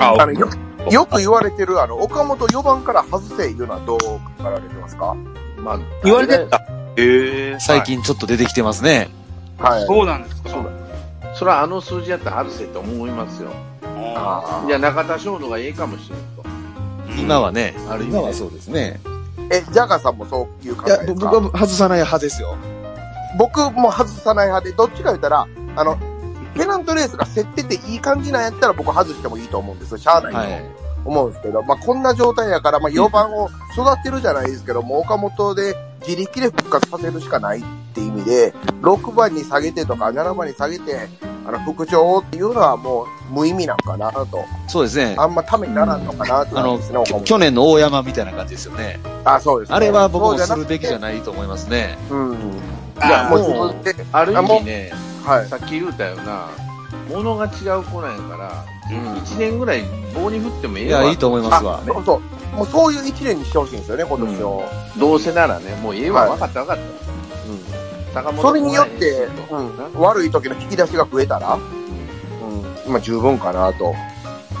[0.00, 0.48] ああのよ
[0.90, 5.14] よく言われてる、あの、岡本4番から外せいうのはどう考えられてますか？
[5.58, 6.56] まあ、言われてた。
[6.96, 7.56] へえ。
[7.60, 9.10] 最近ちょっと出てきてますね。
[9.58, 9.86] はい。
[9.86, 10.48] そうなんですか？
[10.48, 10.70] そうだ。
[11.34, 13.50] それはあの数字やったら外せと思いますよ。
[14.16, 16.44] ああいや、中田翔のがええかもしれんと。
[17.20, 17.74] 今はね。
[17.88, 19.00] ある意味ね今はそうですね。
[19.50, 21.30] ーえ、ジャガーさんもそういう考いや、えですか？
[21.30, 22.56] 僕は外さない派ですよ。
[23.38, 25.98] 僕も外さない派で、どっちか言ったら、あの、
[26.54, 29.98] ペナントレースが競ってていい感じなんやったら僕外してもいいと思うんですよ。
[29.98, 30.38] しゃあないと。
[30.38, 30.64] はい。
[31.02, 35.74] 思うんですけど、まあ、こんな状態やから、まあ、4番を育てるじゃないですけども、岡本で
[36.06, 37.62] 自力で復活させるしかないっ
[37.94, 41.08] て意味で、6番に下げてとか、7番に下げて、
[41.46, 44.44] あの、副長っていうのはもう無意味なんかなと。
[44.68, 45.14] そうですね。
[45.18, 46.78] あんまためにならんのかなってあの。
[47.24, 49.00] 去年の大山みたいな感じですよね。
[49.24, 49.76] あ、そうです、ね。
[49.76, 51.00] あれは僕もするべきじゃい。
[51.00, 51.98] ないと思いますね。
[52.10, 52.32] うん。
[52.32, 52.36] い
[53.00, 54.92] あや、もう自分で、ある意味ね、
[55.24, 55.46] はい。
[55.48, 56.46] さっき言うたよな、
[57.10, 61.04] ものが違う子なんやから、うん1年ぐらい棒に振ってもえいえわ。
[61.04, 61.86] や、いいと思いますわあ、。
[61.86, 62.20] そうそ
[62.54, 62.56] う。
[62.56, 64.64] もうそういう一年にしてほしいんですよね、今年を。
[64.98, 66.82] どうせならね、もうええわ、はい分かった分かった。
[68.40, 73.94] それによって、ううんん、悪い時の引き出しが増えたら、うん、まあ十分かなと。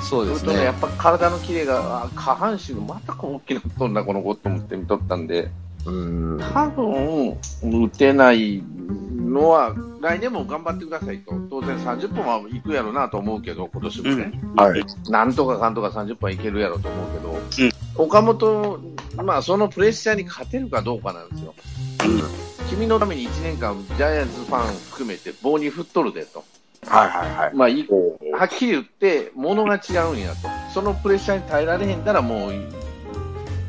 [0.02, 0.78] そうですね、やね。
[0.78, 5.50] っぱ体のキレが、あ下半身がまたこう大きなっとんな、この子と思って見とったんで、
[5.86, 6.38] うん。
[6.38, 7.38] 多分、
[7.84, 8.62] 打てない
[9.16, 11.32] のは、来年も頑張ってくださいと。
[11.50, 14.32] 当然30本は行くやろなと思うけど、今年もね。
[14.56, 14.84] はい。
[15.10, 17.70] なんとかかんとか30本いけるやろと思うけど、
[18.02, 18.80] 岡本、
[19.22, 21.54] まあそのプレッシャーに勝てるかどうかなんですよ。
[22.80, 26.42] 君のために1年間、ジャイアンツファン含めて棒に振っとるでと。
[26.86, 27.54] はいはいはい。
[27.54, 30.48] まあ、はっきり言って、物が違うんやと。
[30.72, 32.52] そのプレッシャーに耐えられへんたらもう、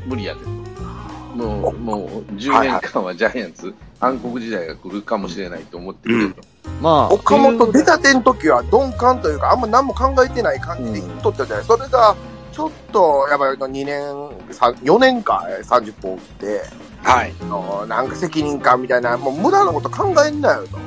[0.06, 0.48] 無理やでと。
[0.48, 6.40] もう、もう、10年間はジャイアンツ、暗黒時代が来るかもしれないと思ってくれと。
[6.80, 11.66] まあ、岡本出たての時は鈍感というか、あんま何も考えてない感じで言っとったじゃない。
[11.66, 12.16] それが、
[12.50, 14.00] ちょっと、やっぱり2年、
[14.50, 16.62] 3 4年か、30本起きて、
[17.02, 17.34] はい。
[17.40, 20.78] あのなんか責任感みたいな、もう無駄なこと考えんなよと。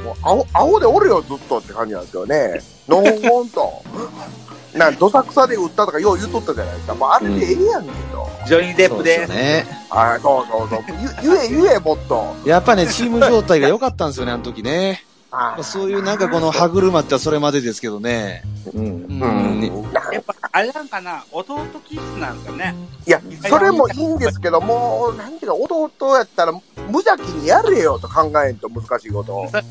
[0.00, 2.60] もう青、青でおるよ、ずっとって感じなんですよね。
[2.88, 3.82] のほほんと。
[4.76, 6.94] なんどさくさで打ったとかよう言っとったじゃないですか。
[6.96, 8.28] もうあれでええやんけと。
[8.46, 9.26] ジョニー・デップです。
[9.28, 9.66] そうね。
[9.88, 10.84] はい、そうそうそう。
[11.22, 12.34] ゆ言え、言え、もっと。
[12.44, 15.04] やっぱね、チーム状態が良かったんですよね、あの時ね。
[15.36, 18.42] あまあそういうなんかこの歯車ってそれまでですけどね。
[18.72, 18.84] うん。
[18.84, 19.92] うんうん。
[19.92, 22.74] やっぱ、あれなんかな、弟気質なんですよね。
[23.06, 29.48] いや、それもいいんですけど、もう、なんていうか、弟やったら、無邪気にやれよと考えんと難しいことを。
[29.50, 29.62] そう。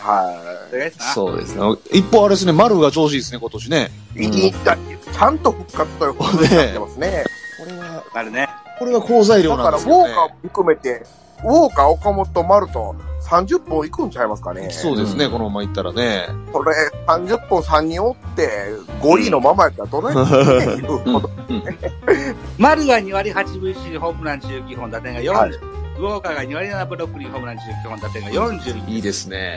[0.00, 1.04] はそれですな。
[1.04, 1.76] そうですね。
[1.92, 3.90] 一方あれですね、丸が調子いいですね、今年ね。
[4.16, 4.24] い。
[4.24, 4.76] いいだ
[5.12, 7.24] ちゃんと復活ということになってますね。
[7.58, 8.48] これは、あるね。
[8.78, 10.08] これは好材料だから、ウなんですよね。
[10.08, 11.06] ォーカーも含めて、
[11.44, 12.96] ウォーカー、岡本、丸と
[13.32, 14.68] 30本いくんちゃいますかね。
[14.70, 16.26] そうですね、このままいったらね。
[16.52, 16.74] それ、
[17.06, 18.50] 30本3人おって、
[19.00, 21.30] 5位のままやったらどれだけいうこと。
[22.58, 25.32] 丸が2割8分1厘、ホームラン19本、打点が40。
[25.32, 25.52] はい
[25.98, 28.88] ウォーカーが2割7分6厘、ホームラン19本、打点が40。
[28.88, 29.56] いいですね。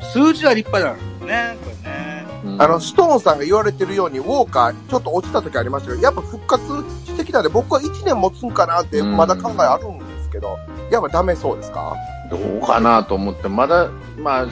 [0.00, 2.26] 数字は立派なんですね、これね。
[2.44, 6.64] うんあの、ストーンさんが言われてるように、ウォーカー、ちょっと落ちた時ありましたけど、やっぱ復活
[7.04, 10.58] してきたんで、僕は1年持つんかなって、うんまだ考えあるんですけど、
[10.90, 11.94] やっぱダメそうですか？
[12.30, 14.44] どうかなと思って、まだ、まあ、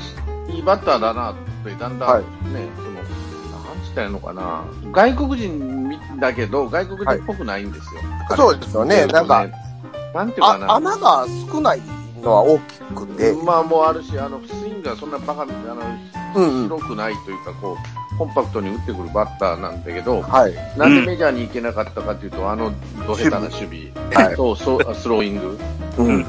[0.53, 2.25] いいバッターだなって、だんだんね、はい
[2.77, 3.01] その、な
[3.75, 8.01] んつったらいいのかな、外国人だけど、外国人っぽくないんですよ。
[8.37, 9.07] そうですよね。
[9.07, 9.47] なんか、
[10.15, 10.75] なんていうかあな。
[10.75, 11.81] 穴が少ない
[12.23, 15.53] のは大きくて、まあ、もうあるし、あの、スイングがそんなバカ、あの、
[16.37, 16.63] うんうん。
[16.65, 17.77] 広くないというか、こう、
[18.19, 20.55] コンパクトに打ってくるバッターなんだけど、はい。
[20.79, 22.73] なんでメジャーに行けなかったかというと、あの、
[23.07, 25.59] ど下手な守備、はいと、そうスローイング。
[25.99, 26.27] うん。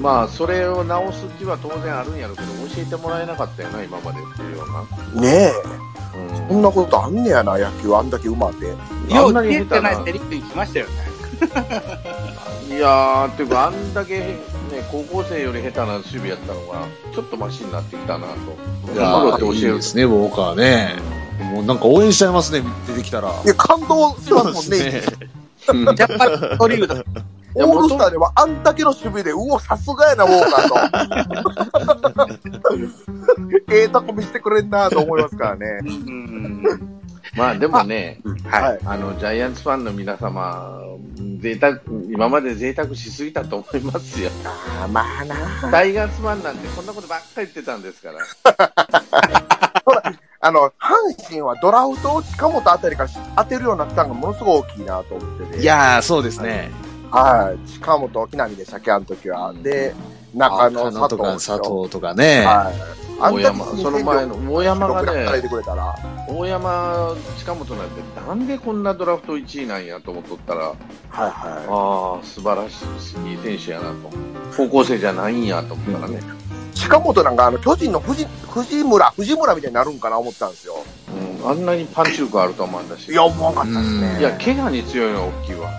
[0.00, 4.64] まあ、それを直す気は当然あるんやろうけど、教えてもらえなかったよな、今までっていうよ
[5.14, 5.20] うな。
[5.20, 5.52] ねえ。
[5.68, 5.84] うん
[6.48, 10.92] そんなことあんねやな、野球あんだけうんなに下手な出てないセリフに来ましたよね。
[12.76, 14.36] いやー、っていうか、あんだけ、ね、
[14.90, 18.92] 高校生より下手な守備やったのが、ちょっとマシになってきたなと。
[18.92, 20.96] いやプロって教えるいいですね、ウォーカーね。
[21.40, 23.30] もうなんか応援しちゃいますね、出てきたら。
[23.44, 25.02] いや、感動しますもんね。
[25.68, 27.04] うんやっぱりトリウッド。
[27.56, 33.72] オールスターではあんだけの守備で、うお、さすがやな、ウォーカーと。
[33.72, 35.78] ええとこ見せてくれんなと思いますからね。
[35.84, 36.62] うん。
[37.36, 38.76] まあでもね、はい。
[38.76, 38.78] い。
[38.84, 40.80] あの、ジャイアンツファンの皆様、
[41.38, 41.78] 贅沢、
[42.10, 44.30] 今まで贅沢しすぎたと思いますよ。
[44.44, 45.70] あーまあな。
[45.70, 48.18] タイガースファンなんてこんなことばっかり言ってたんですから。
[50.44, 55.62] あの、阪神はドラフトを近本あたりから当てるようになったのがものすごい大きいなと思ってて。
[55.62, 56.70] いやー、そうですね。
[57.10, 57.68] はい。
[57.70, 59.54] 近本、沖波でしたっけ、あの時は。
[59.54, 59.94] で、
[60.34, 61.46] 中野、佐藤。
[61.46, 62.44] 佐藤とかね。
[62.44, 63.04] はい。
[63.18, 65.94] 大山、その前の大山がね、てくれたら。
[66.28, 70.76] 大山、近本なんてなんでこんなドラフト1位なんやと思っとったら、はい
[71.20, 72.82] はああ、素晴らし
[73.26, 74.10] い、いい選手やなと。
[74.54, 76.18] 高校生じゃないんやと思ったらね。
[76.18, 76.43] い。
[76.74, 80.74] 近本なんか、あの、巨人の藤藤村、藤村みたいになるんかな思ったんですよ。
[81.42, 83.10] うん、あんなにパンチ力あると思うんだし。
[83.10, 84.20] いや、思わなかったですね。
[84.20, 85.70] いや、怪我に強いのは大きいわ。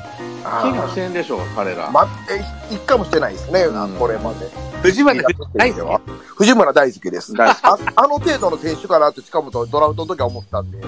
[0.44, 1.90] あ怪我ーせんでしょう、彼ら。
[1.92, 4.50] ま、え、一回もしてないですね、うんこれまで。
[4.82, 6.02] 藤村大好き。
[6.36, 7.34] 藤村大好きです。
[7.38, 10.80] ああの程度の選手かなって近本ドラフトの時は思ったんで。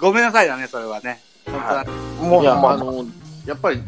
[0.00, 1.20] ごめんなさいだね、それはね。
[1.46, 1.82] 本当だ。
[1.84, 3.04] いや、もう、まあの、
[3.46, 3.82] やっぱり、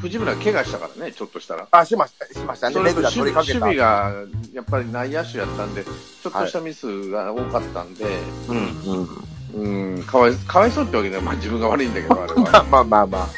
[0.00, 1.68] 藤村怪我したからね、ちょっとしたら。
[1.70, 2.82] あ、しました、しましたね。
[2.82, 3.58] レグラー取守備守りかけた。
[3.58, 4.12] 備が、
[4.52, 8.04] やっぱり内野手やったんで、ちょっとしたミスが多かったんで、
[8.48, 9.08] うん。
[9.54, 12.64] うん、うん、かわい、かわいそうってわけでは、まあ自分が悪いんだけど、あれは。
[12.70, 13.22] まあまあまあ。
[13.24, 13.28] うん。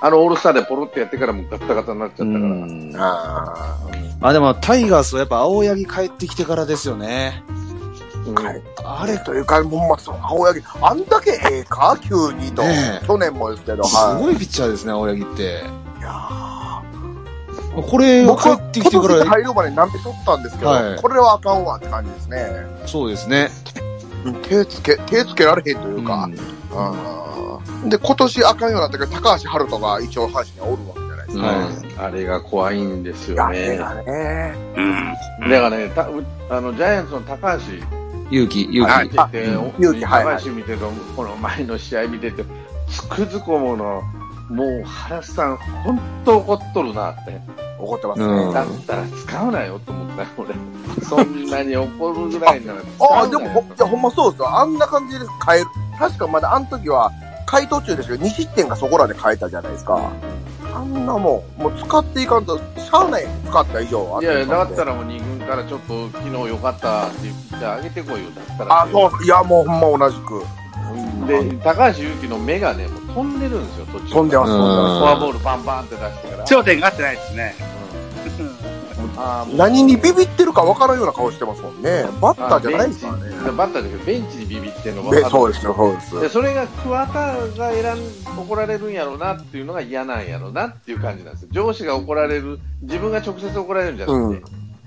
[0.00, 2.38] あの、オールスターでポロってやってからもガッタガタになっちゃったうから。
[2.38, 3.76] んあ
[4.20, 7.42] あ、でもタイガースはやっぱ青柳帰ってきてからですよね。
[8.26, 8.42] うんあ。
[8.42, 8.62] はい。
[8.84, 12.62] あれ、というか、もうまあ、そう、青柳、あんだけええか、急にと。
[12.62, 15.42] ねえ去年もですけど、すはごいピッチャーですね、青柳って。
[15.42, 15.46] い。
[15.46, 16.82] いや
[17.82, 22.46] これー僕はが帰ってきて今年から、入るまで舐めとったんですけど、はいこれはあかんわって感じですね。
[22.86, 23.50] そうですね。
[24.48, 31.50] 手つけ、手つけられへんというか、うんで、今年あかんようになったけど、高橋遥人が一応阪神にはおるわけじゃないですか。
[31.50, 33.42] うんあれが怖いんですよね。
[33.42, 34.54] あれがね。
[34.76, 35.50] うん。
[35.50, 37.62] だからね、たうあの、ジャイアンツの高橋
[38.30, 39.16] 勇気、勇見気。
[39.16, 40.78] てて、うんお勇気はい見てて、
[41.16, 42.44] この前の試合見てて、
[42.88, 44.02] つくづく思うの、
[44.48, 47.40] もう原さん、本当怒っとるなって。
[47.78, 48.26] 怒ってますね。
[48.26, 50.54] うんだったら使うなよと思ったよ、俺。
[51.04, 53.20] そんなに怒るぐらいなら使うなよ。
[53.20, 54.58] あ あ、でもほ、いや、ほんまそうですよ。
[54.58, 55.66] あんな感じで変える。
[55.98, 57.10] 確かまだあの時は、
[57.44, 60.00] 回答中ですけど、2失点がそこらで変えたじゃないですか。
[60.74, 61.18] あんなも
[61.58, 64.22] ん、もう使っていかんと、しゃあないよ使った以上は。
[64.22, 64.86] いやいや、だったら。
[64.86, 68.82] らもう2軍からちょっと昨日良かったって言ってあげてこいよ、だったら。
[68.82, 70.42] あ、そう、いや、もうほんま同じく。
[71.26, 74.12] で、高橋優希の目がね、もう飛んでるんですよ、途中。
[74.12, 76.44] 飛んでます、フォアボールバンバンって出してから。
[76.44, 77.54] 頂点が合ってないですね。
[79.18, 79.56] あーす。
[79.56, 82.04] 何にビビってるか分からんような顔してますもんね。
[82.20, 83.52] バッターじゃないですからね。
[83.52, 86.20] バッターだけど、ベンチにビビってんので分かそうですよ、そうです。
[86.20, 91.48] でそれが桑田が選ん怒られるんやろうなっていうのが嫌なんやろうなっていう感じなんですよ。
[91.50, 94.42] 上司が怒られる、自分が直接怒られるんじゃなくて、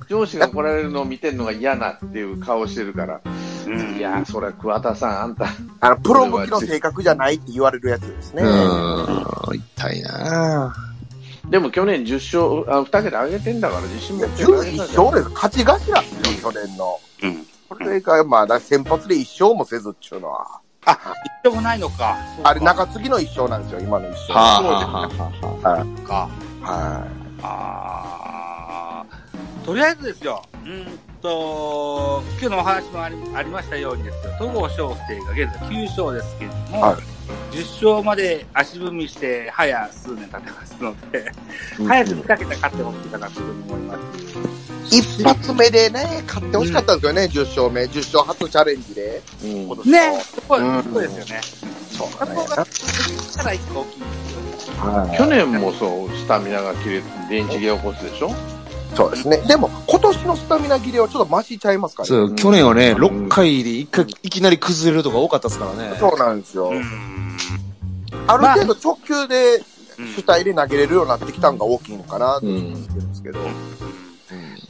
[0.09, 5.45] 上司が怒られるのを見てるのが嫌なっていう顔してるから、うんいやー、それは桑田さん、あんた、
[5.81, 8.41] あの、プロ向きの性格じゃないって言われるやつですね。
[8.41, 9.55] うん。
[9.55, 10.73] 痛いな
[11.49, 15.29] でも去年10勝、あ2桁上げてんだから自信持って投げ11たじゃん勝です。
[15.35, 16.99] 勝ち頭ですよ、去年の。
[17.23, 17.45] うん。
[17.69, 20.59] これが、まあ、だ先発で1勝もせずっていうのは。
[20.85, 20.91] あ、
[21.43, 22.17] 一勝もないのか。
[22.43, 24.33] あれ、中継ぎの1勝なんですよ、今の1勝。
[24.33, 26.29] はあ、はあ、はあ、はか。
[26.63, 27.07] は
[27.43, 28.08] あー
[29.65, 30.41] とりあえずですよ。
[30.65, 34.33] うんと、今日のお話もありありましたようにですよ。
[34.39, 36.97] 戸郷翔征が現在9勝ですけれども、はい
[37.51, 41.31] 10勝まで足踏みして、早数年経ってますので、
[41.87, 43.99] 早く2桁勝ってほしいかなというふうに思いま
[44.89, 44.95] す。
[44.95, 44.99] い。
[44.99, 47.83] 一発目でね、勝ってほしかったんですよね、10勝目。
[47.83, 49.21] 10勝初チャレンジで。
[49.43, 51.41] うんねすごい、うんすごいですよね。
[51.91, 52.65] そうそこが、か
[53.43, 54.83] ら一個大きいんですよ。
[54.91, 58.31] はい去年もそう、スタミナが切れて、電池切れ起こすでしょ？
[58.95, 59.37] そうですね。
[59.47, 62.15] でも、今年のスタミナ切れはちょっと増しちゃいますからね。
[62.27, 65.95] そう、去年はね、うん6回で一回、いきなり崩れるとか多かったですからね。
[65.99, 66.69] そうなんですよ。
[66.69, 67.37] うん。
[68.27, 69.57] ある程度直球で
[69.99, 72.95] うん主体で投げれるようになってきたのが大きいのかなとう思ってん。
[72.95, 73.39] るんですけど。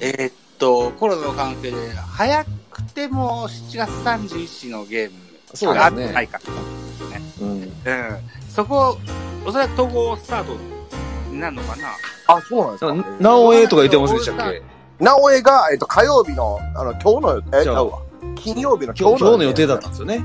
[0.02, 5.18] えーっと、コロナの関係で、早くても7月31日のゲーム
[5.54, 6.06] そうがあですね。
[6.06, 6.40] ってないか。
[7.42, 7.48] うん。
[7.48, 7.70] うん。
[8.54, 8.98] そこ、
[9.46, 10.60] おそらく統合スタートに
[11.34, 11.88] なるのかな？
[12.28, 12.94] あ、そうなんですか？
[13.20, 14.62] なおえとか言ってませんでしたっけ？
[15.04, 18.00] なおえが、えっと、火曜日の、あの、今日の、え、ちじゃうわ。
[18.36, 20.22] 金曜日の今日今日の予定だったんですよね。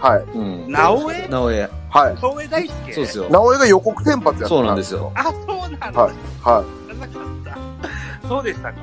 [0.00, 0.22] はい。
[0.22, 0.70] うん。
[0.72, 1.28] なおえ？
[1.28, 1.68] なおえ。
[1.90, 2.16] はい。
[2.16, 2.92] 東映大輔？
[2.92, 3.28] そうですよ。
[3.30, 5.12] なおえが予告先発やったそうなんですよ。
[5.14, 5.30] あ、そ
[5.66, 6.02] うなんだ。
[6.02, 6.12] はい
[6.42, 8.28] は知らなかった。
[8.28, 8.78] そうでしたか。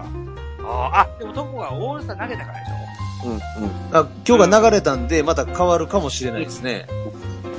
[0.63, 3.29] あーあ、でもトコがオールスター投げたからでしょ？
[3.29, 3.31] い。
[3.31, 3.41] うん、
[3.93, 6.88] あ今日が流れたんで、また変わるかもしれないですね。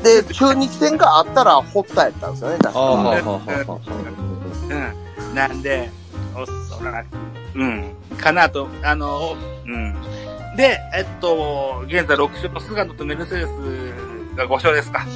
[0.05, 0.27] うん。
[0.27, 3.81] で、中日戦があったら、ホッタやったんですよね、確かはあ、はあ、は
[4.71, 5.31] あ。
[5.31, 5.35] うん。
[5.35, 5.91] なんで、
[6.35, 7.07] おそらく、
[7.55, 7.95] うん。
[8.19, 9.37] かなと、あの、
[9.67, 9.95] うん。
[10.57, 13.49] で、えっと、現在6勝、菅野とメルセデス
[14.37, 15.07] が5勝ですか。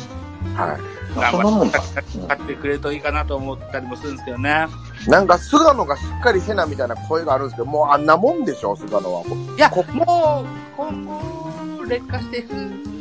[0.55, 0.79] は
[1.15, 4.67] 頑そんなもんか張って勝ってくれるといいかなと思ったりもするんですけどね。
[5.07, 5.11] い。
[5.11, 9.23] なんか、菅野がしっかりせなみたいな声があるんですけど、もうあんなもんでしょ、菅野は。
[9.57, 12.96] いや、こもう、今後、劣化していく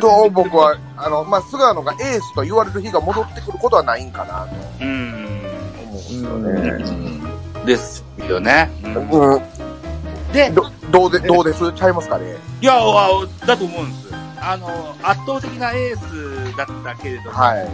[0.00, 5.40] と、僕は、あの、まあ、菅野がエースと言われる日が戻ってくることはないんかなとうん。
[5.78, 7.64] 思うんですよね。
[7.66, 8.70] ですよね。
[8.84, 9.42] うん。
[10.32, 11.72] で、ど、どうで、どうです？
[11.72, 12.36] ちゃいますかね？
[12.60, 13.08] いや、あ
[13.46, 14.14] だと思うんです。
[14.40, 15.98] あの、圧倒的なエー
[16.52, 17.64] スだったけれども、はい。
[17.66, 17.70] う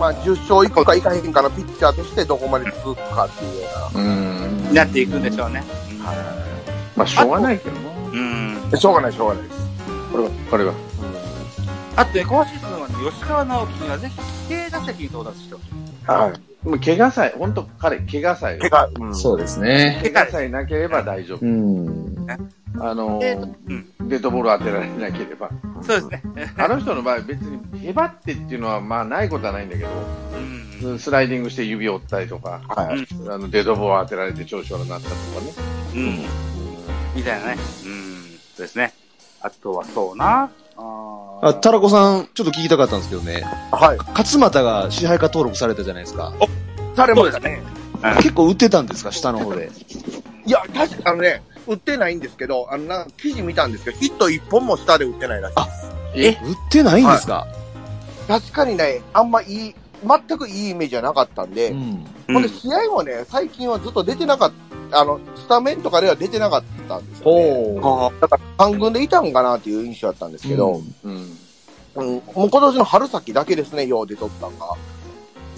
[0.00, 4.70] まあ、10勝いくかいかへんかのピッチャーとしてどこまで続くかっていうよううん。
[4.70, 5.64] んなっていくんでしょうね。
[6.04, 6.10] な。
[6.10, 6.14] は
[6.94, 7.80] まあ、しょうがないけどな。
[8.12, 8.57] うん。
[8.72, 8.76] い。
[8.76, 9.58] しょうがない、しょうがないです。
[10.12, 10.74] これは、これは。
[11.96, 14.16] あとね、今シーズンはね、吉川直樹にはぜひ
[14.48, 16.06] 規定打席に到達してほしい。
[16.06, 16.66] はい。
[16.68, 18.58] もう怪我さえ、本当彼、怪我さえ。
[18.58, 19.14] 怪我、うん。
[19.14, 20.00] そうですね。
[20.02, 21.44] 怪我さえなければ大丈夫。
[21.44, 22.26] うん。
[22.80, 23.54] あのえーとー
[24.00, 24.08] うん。
[24.08, 25.50] デッドボール当てられなければ。
[25.82, 26.22] そうですね。
[26.56, 30.80] あの人の場合、別にへばってっていうのは、まあ、ないことはないんだけうん。
[30.82, 33.06] ど、スライディングして指を折ったりとか、はい。
[33.28, 35.52] あのデッドボール当てられて調子悪くなったとかね。
[35.94, 36.24] うん。
[37.16, 37.56] みたいなね。
[37.84, 38.07] うん。
[38.58, 38.92] そうですね。
[39.40, 40.50] あとはそうな。
[40.76, 43.42] ああ、タラコさん、ちょっと聞きたかったんですけどね。
[43.70, 43.98] はい。
[43.98, 46.32] 勝俣が支配下登録されたじゃないですか。
[46.96, 47.62] 誰もですね。
[48.16, 49.12] 結構打ってたんですか？
[49.12, 49.70] 下の方で。
[50.44, 55.54] いや、確かあのね、売ってないんですけど、あのな、記事見たんですけど、ヒット1本も下で売ってないらしい
[56.18, 56.40] です。
[56.42, 56.48] え？
[56.48, 57.46] 打ってないんですか、
[58.26, 62.04] 確かにね、あんまいい、全くいいイメージじゃなかったんで、うん。
[62.26, 67.80] ほんで試合もね、最近はずっと出てなかった、あの、スタメンとかでは出てなかったんですよ、ね。
[67.80, 71.38] ほだから、半軍でいたんかなっていう印象だったんですけど、うんうん。
[71.94, 74.76] うん、もう今年の春先だけですね、よう出とったんが。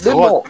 [0.02, 0.44] でも、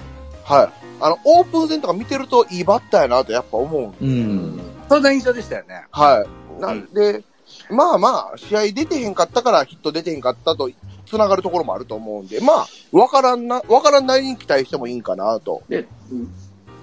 [0.45, 0.69] はい。
[1.01, 3.95] あの、オープン戦とか見てるといいバッターやなとやっぱ思うんう。
[4.01, 5.85] うんそんな印象でしたよね。
[5.93, 6.27] は
[6.59, 6.61] い。
[6.61, 7.23] なんで、
[7.71, 10.71] まあまあ、試合出てへんかったからヒット出てへんかったと、
[11.07, 15.63] 繋がるところもあると思うんで、まあ、わからんな、わからんなりに期待してもいいんかなと。
[15.69, 15.87] で、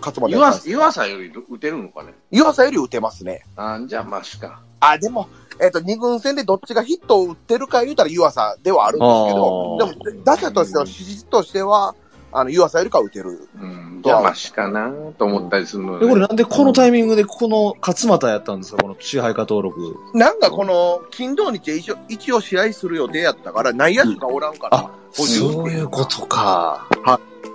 [0.01, 2.13] 勝間湯浅湯浅より打てるのかね？
[2.31, 3.43] 湯浅より打てますね。
[3.55, 4.61] あじゃあマシか。
[4.79, 5.27] あ、でも、
[5.59, 11.95] えっ、と、二軍戦でどっちがヒットを打ってるか言うたら湯浅ではあるんですけど、あでも、打者としての指示としては、
[12.31, 13.49] あの、湯浅よりか打てる。
[13.59, 14.01] うん。
[14.03, 18.83] じゃあマシかなと思ったりするので、これなんでこのタイミングでこの勝俣やったんですか？
[18.83, 19.95] この支配下登録。
[20.13, 26.85] なんかこの、金土日一応、一応試合する予定やったから、内野手がおらんから、補充そういうことか。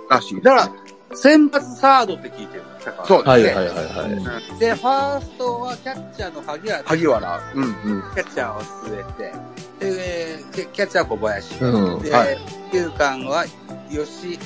[0.09, 0.41] らしい。
[0.41, 0.71] だから、
[1.15, 2.63] 選抜サードって聞いてる。
[3.05, 3.61] そうはいですね。
[3.61, 4.59] はいはいはい。
[4.59, 6.83] で、ファーストはキャッチャーの萩原。
[6.83, 7.41] 萩原。
[7.55, 7.73] うんうん。
[8.13, 9.03] キャッチャーを据え
[9.79, 11.63] て、で、キャキャッチャーは小林。
[11.63, 12.03] うん。
[12.03, 12.37] で、はい
[12.73, 13.45] 球間は
[13.91, 14.39] 吉、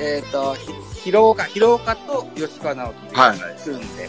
[0.00, 4.08] えっ、と、ひ広岡、広岡と吉川直樹ではい組んで、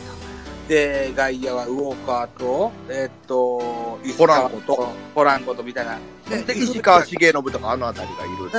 [0.68, 6.00] で、外野は魚川と、えっ、と、石ポラ川ンコと、ポランコとみたいな。
[6.46, 8.46] で、石川重信とかあのあたりがいる。
[8.46, 8.52] うん、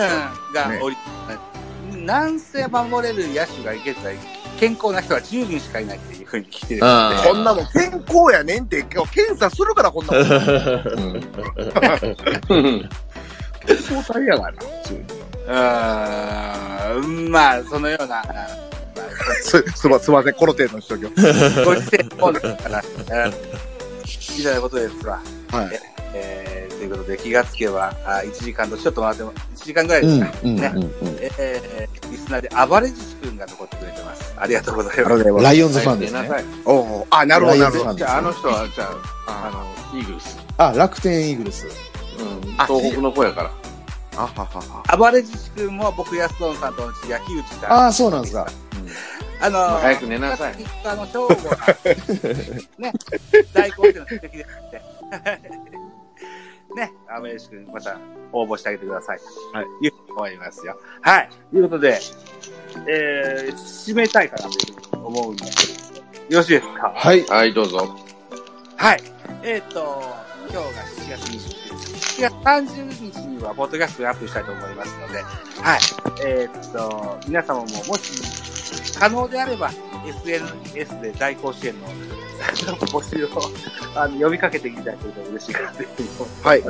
[0.54, 0.96] がね降り、
[2.04, 4.14] なんせ守れる野手がいけたら、
[4.58, 6.80] 健康な人は10人しかいないっていうふうに聞いてる。
[6.80, 6.86] こ
[7.34, 10.24] んなもん健康やねんって、今日検査するからこんなもん。
[13.66, 14.62] 健康体やがな。
[15.46, 18.22] うーん、まあ、そのような、
[19.42, 21.10] す、すま、すません、この程度にしときよ。
[21.64, 22.34] ご時世もん。
[22.34, 22.82] ですから、
[23.26, 23.32] うん。
[24.38, 25.20] みたいなことですわ。
[25.50, 25.80] はい。
[26.14, 30.24] えー、ということで気がつけば、あ1時間とちょっと回っても、1時間ぐらいですか。
[30.24, 30.32] ね。
[30.42, 30.90] うんうん。
[31.20, 34.34] えー、リスナーで暴れじし君が残ってくれてます。
[34.38, 34.98] ありがとうございます。
[34.98, 35.44] ありがとうございます。
[35.44, 36.30] ライオンズファンですね。
[36.64, 37.94] おおあ、なるほど、なるほど。
[37.94, 38.84] じゃあ、あの人は、じゃ
[39.26, 40.38] あ、あの、イーグルス。
[40.56, 41.66] あ、楽天イーグルス。
[42.18, 42.54] うん。
[42.56, 43.50] あ東北の子やから。
[44.16, 44.96] あははは。
[44.96, 47.72] 暴れじし君も僕、安藤さんと同じ野球打ちだ。
[47.72, 48.50] ああ、そうなんですか。
[49.42, 50.54] あのー、早く寝なさい。
[50.86, 51.56] あの、正午が、
[52.78, 52.92] ね、
[53.52, 54.80] 大好評の素敵ですって。
[56.74, 57.98] ね、アメリカ君、また
[58.32, 59.18] 応募してあげてください。
[59.52, 59.66] はい。
[59.86, 60.78] いうふうに思いますよ。
[61.00, 61.30] はい。
[61.50, 62.00] ということで、
[62.88, 66.92] えー、締めたいかなというふうに思うんですけど、よろしいですか？
[66.94, 67.24] はい。
[67.26, 67.96] はい、どうぞ。
[68.76, 69.00] はい。
[69.42, 70.02] えっ、と、
[70.52, 72.20] 今日が7月29日。
[72.20, 75.22] 7月30日には、ポッドキャストをアップしたいと思いますので、
[75.62, 75.80] はい。
[76.24, 79.70] えっ、と、皆様ももし、可能であれば、
[80.06, 81.86] SNS で大甲子園の
[82.40, 83.28] 募集を
[83.94, 86.46] あの呼びかけていただけると嬉しいかなというふうに思います。
[86.46, 86.60] はい。
[86.60, 86.64] い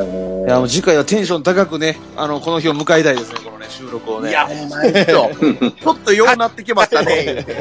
[0.48, 4.30] や、もう次回はテンション高くね、あの、この日を迎えたいですね、このね、収録をね。
[4.30, 7.46] いや、ほんまにちょ ちょっとようなってきましたね。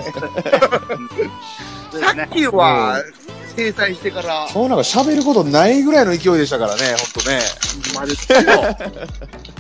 [1.91, 3.01] さっきは、
[3.55, 7.39] 制裁してから、そうなんか喋ることないぐらいの勢いでしたからね、ほんとね。
[7.95, 8.39] まですよ。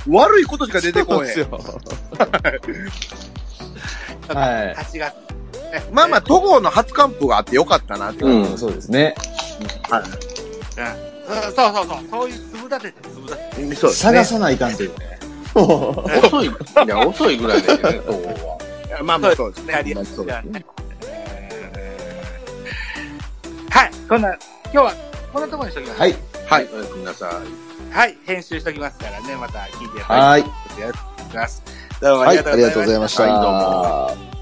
[0.07, 1.19] 悪いことしか出てこへん。
[1.19, 1.47] そうですよ。
[4.29, 4.75] はい。
[4.75, 5.28] 8月。
[5.91, 8.23] まあまあ、戸郷の初完封があってよかったなって。
[8.25, 8.57] うん。
[8.57, 9.15] そうですね。
[9.89, 10.03] はい。
[10.03, 13.55] うんそうそうそう、そういう粒立てて、粒立てて。
[13.55, 13.91] そうですね。
[14.13, 15.19] 探さないかんというね。
[15.53, 16.51] 遅い、い
[16.87, 18.57] や、遅いぐらいだよね、東郷は。
[19.03, 19.73] まあまあ、そうですね。
[19.73, 20.65] やりやほんますにそうですね。
[23.69, 24.37] はい、こんな、今
[24.71, 24.93] 日は
[25.31, 26.01] こんなところにしときます。
[26.01, 26.15] はい。
[26.47, 27.95] はい、おやすみなさい。
[27.95, 30.41] はい、編集しときますからね、また聞いてはい。
[30.41, 31.63] よろしくお願いします。
[32.01, 32.37] どうもあはい。
[32.37, 33.23] りがとうございました。
[33.23, 34.03] ありがとうございました。
[34.03, 34.38] はいどうも